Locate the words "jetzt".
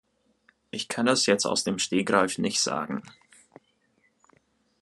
1.27-1.45